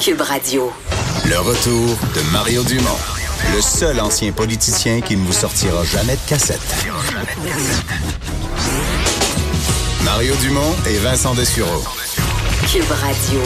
[0.00, 0.72] Cube Radio.
[1.28, 2.98] Le retour de Mario Dumont,
[3.54, 6.60] le seul ancien politicien qui ne vous sortira jamais de cassette.
[10.04, 11.82] Mario Dumont et Vincent Dessureau.
[12.70, 13.40] Cube Radio.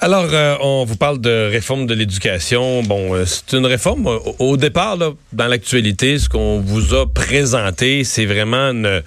[0.00, 2.82] Alors, euh, on vous parle de réforme de l'éducation.
[2.82, 4.08] Bon, euh, c'est une réforme.
[4.08, 9.02] Au, au départ, là, dans l'actualité, ce qu'on vous a présenté, c'est vraiment une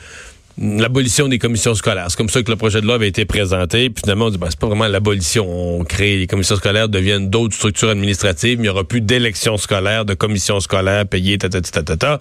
[0.57, 2.05] l'abolition des commissions scolaires.
[2.09, 3.89] C'est comme ça que le projet de loi avait été présenté.
[3.89, 5.45] Puis finalement, on dit, ben, c'est pas vraiment l'abolition.
[5.79, 8.53] On crée, les commissions scolaires deviennent d'autres structures administratives.
[8.59, 12.19] Il n'y aura plus d'élections scolaires, de commissions scolaires payées, ta, ta.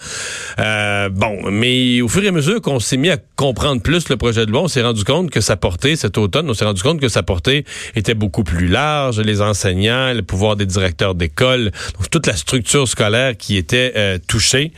[0.58, 4.16] Euh, bon, mais au fur et à mesure qu'on s'est mis à comprendre plus le
[4.16, 6.82] projet de loi, on s'est rendu compte que sa portée, cet automne, on s'est rendu
[6.82, 9.20] compte que sa portée était beaucoup plus large.
[9.20, 11.70] Les enseignants, le pouvoir des directeurs d'école,
[12.10, 14.72] toute la structure scolaire qui était euh, touchée.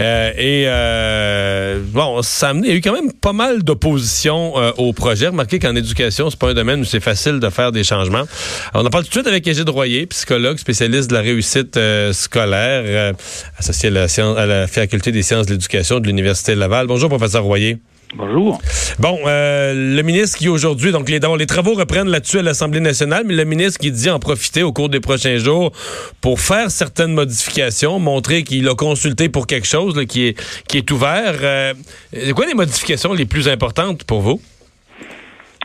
[0.00, 4.92] Euh, et euh, bon, ça a amené, eu quand même pas mal d'opposition euh, au
[4.92, 5.28] projet.
[5.28, 8.24] Remarquez qu'en éducation, c'est pas un domaine où c'est facile de faire des changements.
[8.72, 12.12] On en parle tout de suite avec Égide Royer, psychologue, spécialiste de la réussite euh,
[12.12, 13.12] scolaire, euh,
[13.58, 14.06] associé à la,
[14.38, 16.86] à la faculté des sciences de l'éducation de l'Université Laval.
[16.86, 17.78] Bonjour, professeur Royer.
[18.16, 18.60] Bonjour.
[19.00, 23.34] Bon, euh, le ministre qui aujourd'hui, donc les, travaux reprennent là-dessus à l'Assemblée nationale, mais
[23.34, 25.72] le ministre qui dit en profiter au cours des prochains jours
[26.20, 30.90] pour faire certaines modifications, montrer qu'il a consulté pour quelque chose qui, est, qui est
[30.92, 31.34] ouvert.
[31.42, 31.74] Euh,
[32.12, 34.40] c'est quoi les modifications les plus importantes pour vous?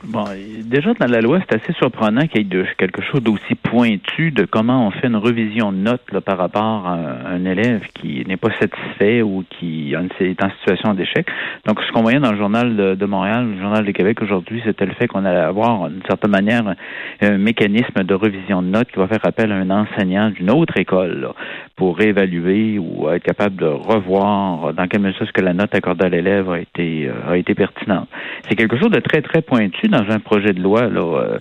[0.06, 0.24] Bon,
[0.64, 4.32] déjà dans la loi, c'est assez surprenant qu'il y ait de, quelque chose d'aussi pointu
[4.32, 6.98] de comment on fait une revision de notes là, par rapport à
[7.30, 11.28] un élève qui n'est pas satisfait ou qui est en situation d'échec.
[11.66, 14.86] Donc, ce qu'on voyait dans le journal de, Montréal, le journal de Québec aujourd'hui, c'était
[14.86, 16.64] le fait qu'on allait avoir, d'une certaine manière,
[17.22, 20.78] un mécanisme de revision de notes qui va faire appel à un enseignant d'une autre
[20.78, 21.34] école là,
[21.76, 26.06] pour réévaluer ou être capable de revoir dans quelle mesure ce que la note accordée
[26.06, 28.08] à l'élève a été a été pertinente.
[28.48, 30.88] C'est quelque chose de très très pointu dans un projet de loi.
[30.88, 31.40] Là, euh,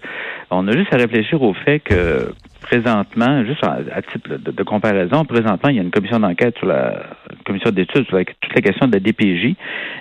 [0.50, 5.24] on a juste à réfléchir au fait que présentement, juste à, titre de, de, comparaison,
[5.24, 7.02] présentement, il y a une commission d'enquête sur la
[7.44, 9.54] commission d'études sur toute la question de la DPJ.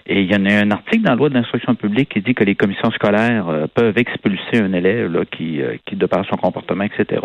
[0.07, 2.44] Et il y en a un article dans la loi d'instruction publique qui dit que
[2.44, 6.38] les commissions scolaires euh, peuvent expulser un élève là, qui, euh, qui, de par son
[6.38, 7.22] comportement, etc.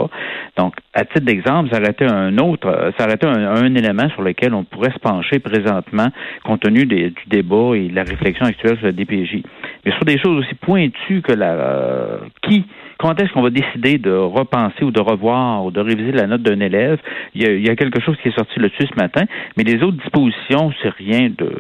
[0.57, 4.55] Donc, à titre d'exemple, été un autre, ça aurait été un, un, élément sur lequel
[4.55, 6.09] on pourrait se pencher présentement,
[6.45, 9.43] compte tenu du débat et de la réflexion actuelle sur la DPJ.
[9.85, 12.65] Mais sur des choses aussi pointues que la euh, qui
[13.03, 16.43] quand est-ce qu'on va décider de repenser ou de revoir ou de réviser la note
[16.43, 16.99] d'un élève?
[17.35, 19.25] Il y, a, il y, a, quelque chose qui est sorti là-dessus ce matin,
[19.57, 21.51] mais les autres dispositions, c'est rien de.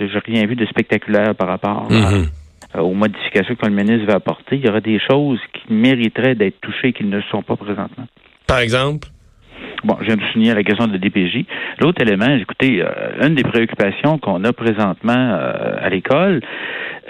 [0.00, 2.80] J'ai rien vu de spectaculaire par rapport à, mm -hmm.
[2.80, 4.56] aux modifications que le ministre va apporter.
[4.56, 7.56] Il y aurait des choses qui mériteraient d'être touchées et qui ne le sont pas
[7.66, 8.06] présentement.
[8.52, 9.08] Par exemple?
[9.84, 11.44] Bon, je viens de souligner la question de la DPJ.
[11.80, 17.01] L'autre élément, écoutez, euh, une des préoccupations qu'on a présentement euh, à l'école, euh,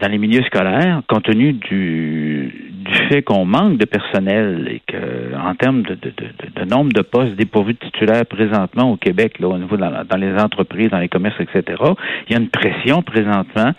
[0.00, 5.36] dans les milieux scolaires, compte tenu du, du fait qu'on manque de personnel et que,
[5.36, 9.38] en termes de, de, de, de nombre de postes dépourvus de titulaires présentement au Québec,
[9.40, 11.82] là, au niveau dans, les entreprises, dans les commerces, etc.,
[12.28, 13.72] il y a une pression présentement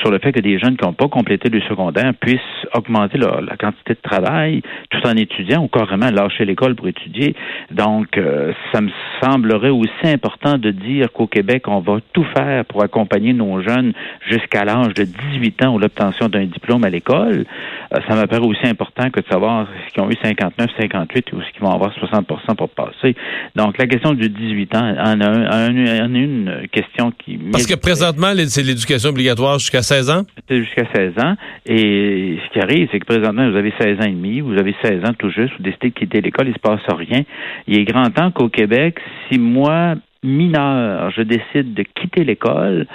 [0.00, 2.40] sur le fait que des jeunes qui n'ont pas complété le secondaire puissent
[2.74, 7.34] augmenter la quantité de travail tout en étudiant ou carrément lâcher l'école pour étudier.
[7.70, 8.90] Donc, euh, ça me
[9.22, 13.92] semblerait aussi important de dire qu'au Québec, on va tout faire pour accompagner nos jeunes
[14.28, 17.44] jusqu'à l'âge de 18 ans ou l'obtention d'un diplôme à l'école.
[17.92, 21.42] Euh, ça me paraît aussi important que de savoir s'ils ont eu 59, 58 ou
[21.42, 23.14] s'ils vont avoir 60% pour passer.
[23.56, 27.38] Donc, la question du 18 ans en a, un, en a une question qui...
[27.52, 30.22] Parce que présentement, c'est l'éducation obligatoire jusqu'à 16 ans?
[30.48, 31.34] Jusqu'à 16 ans.
[31.66, 34.74] Et ce qui arrive, c'est que présentement, vous avez 16 ans et demi, vous avez
[34.82, 37.22] 16 ans tout juste, vous décidez de quitter l'école, il ne se passe rien.
[37.66, 38.98] Il est grand temps qu'au Québec,
[39.28, 42.86] si moi, mineur, je décide de quitter l'école,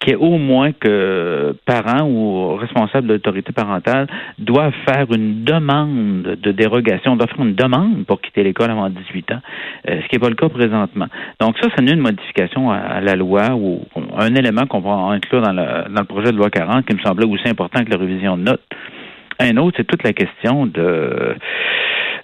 [0.00, 4.06] qu'il y ait au moins que parents ou responsables de l'autorité parentale
[4.38, 9.32] doivent faire une demande de dérogation, doivent faire une demande pour quitter l'école avant 18
[9.32, 9.40] ans,
[9.88, 11.06] euh, ce qui n'est pas le cas présentement.
[11.38, 13.82] Donc ça, c'est une modification à, à, la loi ou
[14.18, 17.00] un élément qu'on va inclure dans le, dans le projet de loi 40 qui me
[17.00, 18.62] semblait aussi important que la révision de notes.
[19.38, 21.34] Un autre, c'est toute la question de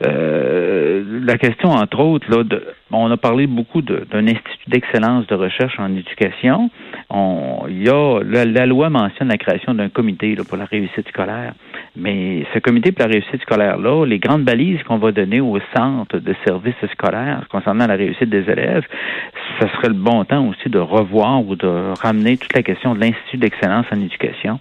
[0.04, 5.34] euh, la question, entre autres, là, de, on a parlé beaucoup d'un institut d'excellence de
[5.34, 6.70] recherche en éducation.
[7.10, 11.08] On, il y a la, loi mentionne la création d'un comité là, pour la réussite
[11.08, 11.54] scolaire.
[11.96, 16.18] Mais ce comité pour la réussite scolaire-là, les grandes balises qu'on va donner au centre
[16.18, 18.84] de services scolaires concernant la réussite des élèves,
[19.60, 23.00] ce serait le bon temps aussi de revoir ou de ramener toute la question de
[23.00, 24.60] l'Institut d'excellence en éducation.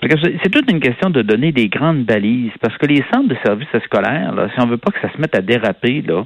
[0.00, 3.68] C'est toute une question de donner des grandes balises, parce que les centres de services
[3.84, 6.24] scolaires, là, si on veut pas que ça se mette à déraper, là,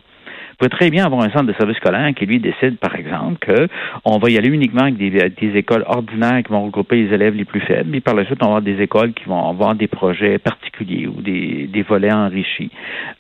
[0.59, 3.37] Vous pouvez très bien avoir un centre de service scolaire qui, lui, décide, par exemple,
[3.41, 3.69] que
[4.07, 7.45] on va y aller uniquement avec des, écoles ordinaires qui vont regrouper les élèves les
[7.45, 9.87] plus faibles, et par la suite, on va avoir des écoles qui vont avoir des
[9.87, 12.71] projets particuliers ou des, des volets enrichis.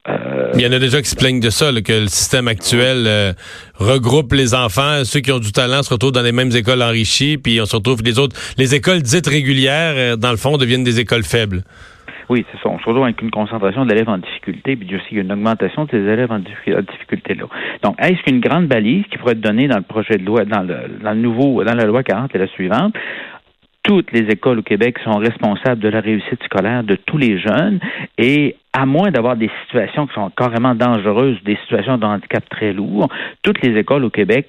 [0.08, 0.52] Euh...
[0.54, 3.04] Il y en a déjà qui se plaignent de ça, là, que le système actuel
[3.06, 3.34] euh,
[3.74, 7.36] regroupe les enfants, ceux qui ont du talent se retrouvent dans les mêmes écoles enrichies,
[7.36, 10.84] puis on se retrouve les autres, les écoles dites régulières, euh, dans le fond, deviennent
[10.84, 11.64] des écoles faibles.
[12.28, 12.68] Oui, c'est ça.
[12.68, 15.98] On se retrouve avec une concentration d'élèves en difficulté, puis aussi une augmentation de ces
[15.98, 17.44] élèves en difficulté-là.
[17.82, 20.62] Donc, est-ce qu'une grande balise qui pourrait être donnée dans le projet de loi, dans
[20.62, 22.94] le, dans le nouveau, dans la loi 40 est la suivante?
[23.86, 27.78] toutes les écoles au Québec sont responsables de la réussite scolaire de tous les jeunes
[28.18, 32.72] et à moins d'avoir des situations qui sont carrément dangereuses, des situations de handicap très
[32.72, 33.08] lourds,
[33.42, 34.48] toutes les écoles au Québec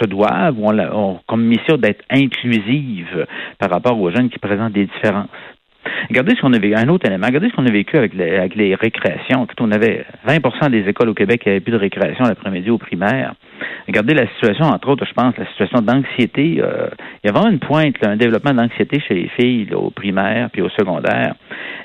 [0.00, 3.26] se doivent, ont, ont comme mission d'être inclusives
[3.58, 5.28] par rapport aux jeunes qui présentent des différences.
[6.08, 8.74] Regardez ce qu'on a vécu, un autre élément, regardez ce qu'on a vécu avec les,
[8.74, 9.46] récréations.
[9.60, 13.34] On avait 20% des écoles au Québec qui n'avaient plus de récréation l'après-midi au primaire.
[13.86, 16.60] Regardez la situation, entre autres, je pense, la situation d'anxiété.
[16.62, 16.88] Euh,
[17.22, 20.62] il y a vraiment une pointe, un développement d'anxiété chez les filles au primaire puis
[20.62, 21.34] au secondaire.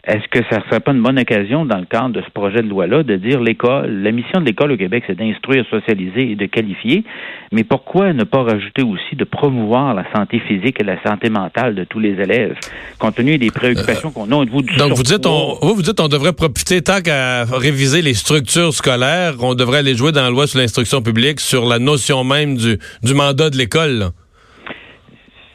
[0.06, 2.62] Est-ce que ça ne serait pas une bonne occasion, dans le cadre de ce projet
[2.62, 6.36] de loi-là, de dire l'école, la mission de l'école au Québec, c'est d'instruire, socialiser et
[6.36, 7.03] de qualifier,
[7.51, 11.74] mais pourquoi ne pas rajouter aussi de promouvoir la santé physique et la santé mentale
[11.74, 12.56] de tous les élèves,
[13.00, 15.82] compte tenu des préoccupations qu'on a au niveau du Donc vous dites, on, vous, vous
[15.82, 20.24] dites on devrait profiter, tant qu'à réviser les structures scolaires, on devrait aller jouer dans
[20.24, 24.12] la loi sur l'instruction publique sur la notion même du, du mandat de l'école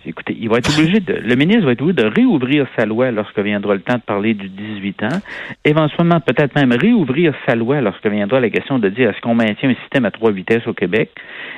[0.06, 3.10] écoutez, il va être obligé de, le ministre va être obligé de réouvrir sa loi
[3.10, 5.20] lorsque viendra le temps de parler du 18 ans,
[5.64, 9.70] éventuellement peut-être même réouvrir sa loi lorsque viendra la question de dire est-ce qu'on maintient
[9.70, 11.10] un système à trois vitesses au Québec?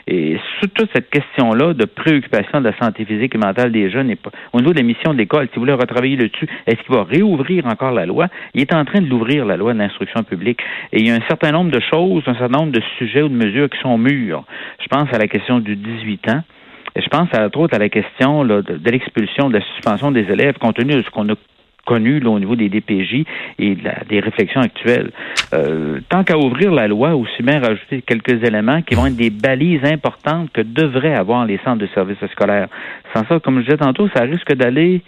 [0.07, 4.11] Et sur toute cette question-là de préoccupation de la santé physique et mentale des jeunes,
[4.11, 4.19] et
[4.53, 7.67] au niveau des missions de l'école, si vous voulez retravailler dessus, est-ce qu'il va réouvrir
[7.67, 8.27] encore la loi?
[8.55, 10.61] Il est en train de l'ouvrir, la loi d'instruction publique.
[10.93, 13.29] Et il y a un certain nombre de choses, un certain nombre de sujets ou
[13.29, 14.45] de mesures qui sont mûrs.
[14.81, 16.43] Je pense à la question du 18 ans.
[16.97, 20.77] Je pense, entre autres, à la question de, l'expulsion, de la suspension des élèves, compte
[20.77, 21.35] tenu de ce qu'on a
[21.85, 23.25] connu au niveau des DPJ
[23.59, 23.77] et
[24.09, 25.11] des réflexions actuelles.
[25.53, 29.31] Euh, tant qu'à ouvrir la loi, aussi bien rajouter quelques éléments qui vont être des
[29.31, 32.69] balises importantes que devraient avoir les centres de services scolaires.
[33.15, 35.03] Sans ça, comme je disais tantôt, ça risque d'aller...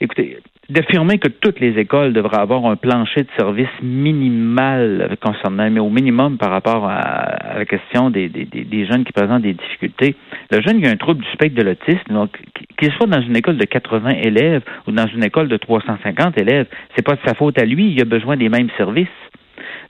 [0.00, 0.38] Écoutez,
[0.70, 5.90] d'affirmer que toutes les écoles devraient avoir un plancher de service minimal concernant, mais au
[5.90, 10.14] minimum par rapport à, la question des, des, des, jeunes qui présentent des difficultés.
[10.50, 12.30] Le jeune qui a un trouble du spectre de l'autisme, donc
[12.78, 16.66] qu'il soit dans une école de 80 élèves ou dans une école de 350 élèves,
[16.94, 19.08] c'est pas de sa faute à lui, il a besoin des mêmes services.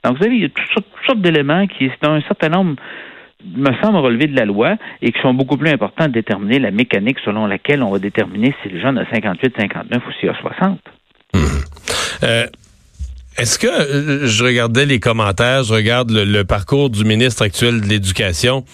[0.03, 2.75] Donc, vous savez, il y a toutes sortes, d'éléments qui, c'est un certain nombre
[3.55, 6.71] me semble relever de la loi et qui sont beaucoup plus importants de déterminer la
[6.71, 10.35] mécanique selon laquelle on va déterminer si le jeune a 58, 59 ou s'il a
[10.35, 10.79] 60.
[12.23, 12.45] Euh,
[13.37, 17.87] est-ce que euh, je regardais les commentaires, je regarde le, parcours du ministre actuel de
[17.87, 18.65] l'Éducation?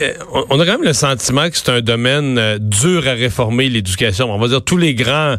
[0.00, 0.12] Euh,
[0.48, 4.32] on a quand même le sentiment que c'est un domaine dur à réformer, l'éducation.
[4.32, 5.34] On va dire tous les grands,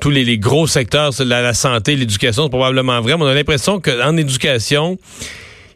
[0.00, 3.78] tous les, gros secteurs, la, la santé, l'éducation, c'est probablement vrai, mais on a l'impression
[3.78, 4.98] qu'en éducation,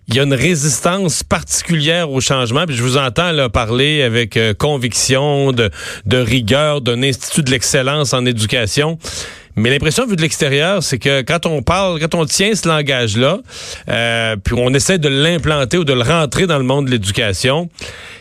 [0.08, 2.66] il y a une résistance particulière au changement.
[2.66, 5.70] Puis je vous entends là, parler avec euh, conviction, de,
[6.06, 8.98] de rigueur d'un institut de l'excellence en éducation.
[9.56, 13.38] Mais l'impression vue de l'extérieur, c'est que quand on parle, quand on tient ce langage-là,
[13.88, 17.68] euh, puis on essaie de l'implanter ou de le rentrer dans le monde de l'éducation,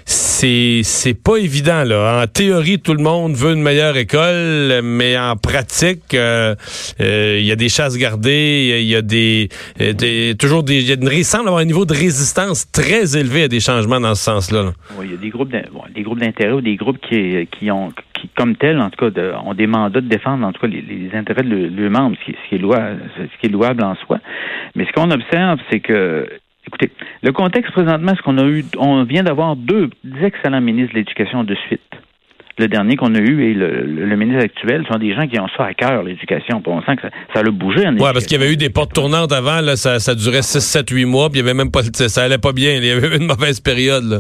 [0.05, 2.21] c'est c'est pas évident là.
[2.23, 6.55] En théorie, tout le monde veut une meilleure école, mais en pratique, euh,
[7.01, 9.49] euh, il y a des chasses gardées, il y a des,
[9.79, 13.59] des toujours des, il y semble avoir un niveau de résistance très élevé à des
[13.59, 14.73] changements dans ce sens-là.
[14.97, 15.51] Oui, il y a des groupes
[15.95, 17.91] des groupes d'intérêt ou des groupes qui qui ont
[18.23, 21.09] qui comme tels en tout cas ont des mandats de défendre en tout cas les,
[21.13, 24.19] intérêts de leurs membres, ce qui, ce est louable, ce qui est louable en soi.
[24.75, 26.27] Mais ce qu'on observe, c'est que
[26.65, 29.89] Écoutez, le contexte présentement, c'est qu'on a eu, on vient d'avoir deux
[30.21, 31.81] excellents ministres de l'Éducation de suite.
[32.57, 35.65] Le dernier qu'on a eu et le, ministre actuel sont des gens qui ont ça
[35.65, 36.61] à cœur, l'éducation.
[36.65, 38.69] On sent que ça, ça a bougé en Oui, parce qu'il y avait eu des
[38.69, 41.55] portes tournantes avant, là, ça, ça durait 6, 7, 8 mois, puis il y avait
[41.55, 42.73] même pas, ça allait pas bien.
[42.75, 44.03] Il y avait eu une mauvaise période.
[44.03, 44.19] Là.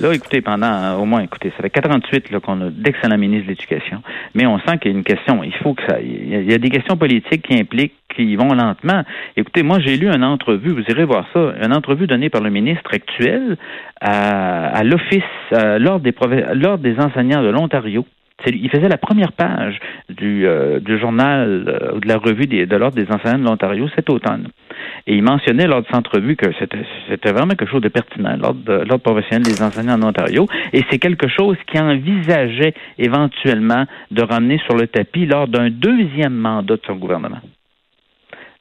[0.00, 3.46] Là, écoutez, pendant euh, au moins, écoutez, ça fait 48 là, qu'on a d'excellents ministres
[3.46, 4.02] de l'Éducation,
[4.34, 5.44] mais on sent qu'il y a une question.
[5.44, 6.00] Il faut que ça.
[6.00, 9.02] Il y, a, des questions politiques qui impliquent qui vont lentement.
[9.36, 12.50] Écoutez, moi, j'ai lu une entrevue, vous irez voir ça, une entrevue donnée par le
[12.50, 13.56] ministre actuel
[14.00, 18.04] à, l'Office, euh, lors, des des enseignants de l'Ontario.
[18.46, 19.78] Il faisait la première page
[20.08, 24.10] du, euh, journal ou de la revue des, de l'Ordre des enseignants de l'Ontario cet
[24.10, 24.48] automne.
[25.06, 26.46] Et il mentionnait lors de cette entrevue que
[27.08, 30.46] c'était vraiment quelque chose de pertinent, l'ordre professionnel des enseignants en Ontario.
[30.72, 36.34] Et c'est quelque chose qui envisageait éventuellement de ramener sur le tapis lors d'un deuxième
[36.34, 37.40] mandat de son gouvernement.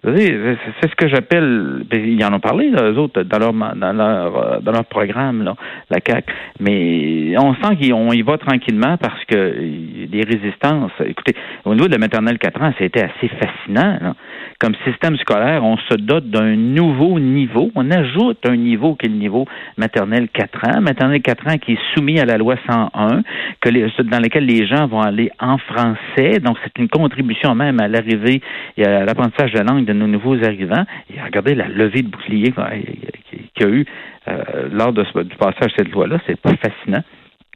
[0.06, 3.94] C'est ce que j'appelle, ben, ils en ont parlé, là, eux autres, dans leur, dans
[3.94, 5.56] leur, dans leur programme, là,
[5.90, 6.32] la CAQ.
[6.60, 11.94] Mais on sent qu'on y va tranquillement parce que les résistances, écoutez, au niveau de
[11.94, 13.98] la maternelle 4 ans, été assez fascinant.
[14.02, 14.14] Là.
[14.60, 17.72] Comme système scolaire, on se dote d'un nouveau niveau.
[17.76, 19.46] On ajoute un niveau qui est le niveau
[19.78, 20.82] maternelle 4 ans.
[20.82, 23.24] Maternelle 4 ans qui est soumis à la loi 101,
[23.62, 26.40] que les, dans lequel les gens vont aller en français.
[26.40, 28.42] Donc, c'est une contribution même à l'arrivée
[28.78, 30.86] et à l'apprentissage de langue de nos nouveaux arrivants.
[31.14, 33.86] Et regardez la levée de bouclier qu'il y a eu
[34.28, 36.20] euh, lors de du passage de cette loi-là.
[36.28, 37.04] C'est pas fascinant.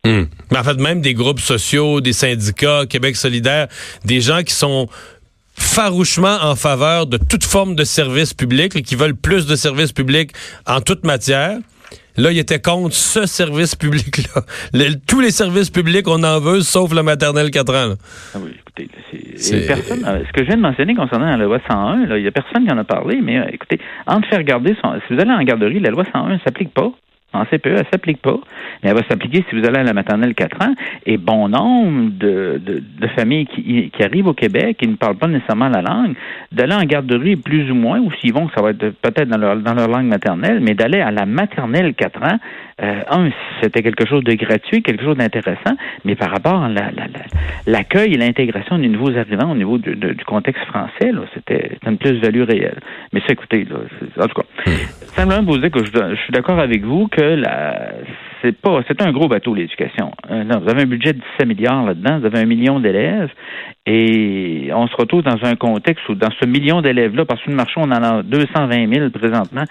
[0.06, 0.25] Hmm.
[0.51, 3.67] Mais en fait, même des groupes sociaux, des syndicats, Québec solidaire,
[4.06, 4.88] des gens qui sont
[5.58, 9.91] farouchement en faveur de toute forme de service public et qui veulent plus de services
[9.91, 10.32] publics
[10.65, 11.58] en toute matière.
[12.17, 14.41] Là, il était contre ce service public-là.
[15.07, 17.93] tous les services publics, on en veut, sauf le maternel 4 ans.
[18.33, 18.89] Ah oui, écoutez,
[19.67, 22.31] Personne, euh, ce que je viens de mentionner concernant la loi 101, il n'y a
[22.31, 25.31] personne qui en a parlé, mais euh, écoutez, entre faire garder son, si vous allez
[25.31, 26.91] en garderie, la loi 101 ne s'applique pas.
[27.38, 28.38] En CPE, elle ne s'applique pas,
[28.82, 30.74] mais elle va s'appliquer si vous allez à la maternelle 4 ans.
[31.06, 35.27] Et bon nombre de, de, familles qui, qui, arrivent au Québec et ne parlent pas
[35.27, 36.15] nécessairement la langue,
[36.51, 39.58] d'aller en garderie plus ou moins, ou s'ils vont, ça va être peut-être dans leur,
[39.58, 42.38] dans leur langue maternelle, mais d'aller à la maternelle 4 ans,
[42.79, 43.29] euh, un,
[43.62, 45.75] c'était quelque chose de gratuit, quelque chose d'intéressant,
[46.06, 46.70] mais par rapport à
[47.65, 52.44] l'accueil et l'intégration des nouveaux arrivants au niveau du, du contexte français, c'était une plus-value
[52.44, 52.79] réelle.
[53.13, 53.77] Mais ça, écoutez, là,
[54.24, 54.72] en tout cas, hmm.
[55.15, 57.26] simplement vous dire que je, je suis d'accord avec vous que
[58.41, 60.12] c'est pas, c'est un gros bateau l'éducation.
[60.29, 63.31] Euh, vous avez un budget de 17 milliards là-dedans, vous avez un million d'élèves,
[63.86, 67.55] et on se retrouve dans un contexte où, dans ce million d'élèves-là, parce que le
[67.55, 69.63] marché, on en a 220 000 présentement,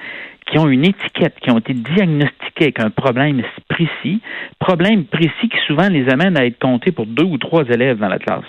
[0.47, 4.21] qui ont une étiquette, qui ont été diagnostiqués avec un problème précis,
[4.59, 8.09] problème précis qui souvent les amène à être comptés pour deux ou trois élèves dans
[8.09, 8.45] la classe.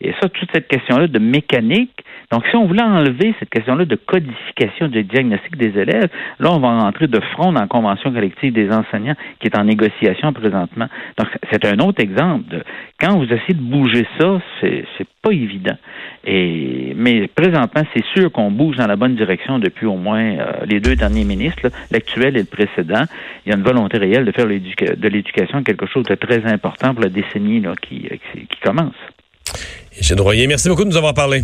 [0.00, 1.97] Et ça, toute cette question-là de mécanique,
[2.30, 6.08] donc si on voulait enlever cette question-là de codification du diagnostic des élèves,
[6.38, 9.64] là, on va rentrer de front dans la convention collective des enseignants qui est en
[9.64, 10.88] négociation présentement.
[11.16, 12.62] Donc, c'est un autre exemple de
[13.00, 14.84] quand vous essayez de bouger ça, c'est,
[15.22, 15.76] pas évident.
[16.24, 20.52] Et, mais présentement, c'est sûr qu'on bouge dans la bonne direction depuis au moins euh,
[20.66, 23.04] les deux derniers ministres, l'actuel et le précédent.
[23.46, 26.94] Il y a une volonté réelle de faire de l'éducation quelque chose de très important
[26.94, 28.94] pour la décennie là, qui, qui commence.
[29.98, 31.42] Eugène Royer, merci beaucoup de nous avoir parlé.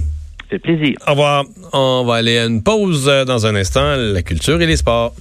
[0.51, 0.97] C'est plaisir.
[1.07, 1.45] Au revoir.
[1.73, 3.97] On va aller à une pause dans un instant.
[3.97, 5.15] La culture et les sports.